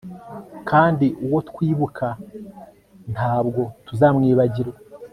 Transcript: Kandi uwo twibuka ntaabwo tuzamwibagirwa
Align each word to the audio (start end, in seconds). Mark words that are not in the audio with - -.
Kandi 0.69 1.05
uwo 1.25 1.39
twibuka 1.49 2.07
ntaabwo 3.13 3.61
tuzamwibagirwa 3.85 4.77